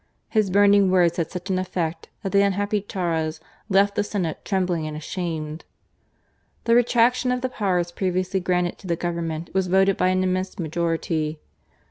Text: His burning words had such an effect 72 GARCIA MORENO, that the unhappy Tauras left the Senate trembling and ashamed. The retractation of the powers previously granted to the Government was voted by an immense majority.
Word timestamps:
His 0.29 0.49
burning 0.49 0.89
words 0.89 1.17
had 1.17 1.29
such 1.29 1.51
an 1.51 1.59
effect 1.59 2.09
72 2.23 2.23
GARCIA 2.23 2.23
MORENO, 2.23 2.23
that 2.23 2.31
the 2.31 2.43
unhappy 2.43 2.81
Tauras 2.81 3.39
left 3.69 3.93
the 3.95 4.03
Senate 4.03 4.43
trembling 4.43 4.87
and 4.87 4.97
ashamed. 4.97 5.63
The 6.63 6.73
retractation 6.73 7.31
of 7.31 7.41
the 7.41 7.49
powers 7.49 7.91
previously 7.91 8.39
granted 8.39 8.79
to 8.79 8.87
the 8.87 8.95
Government 8.95 9.51
was 9.53 9.67
voted 9.67 9.97
by 9.97 10.07
an 10.07 10.23
immense 10.23 10.57
majority. 10.57 11.39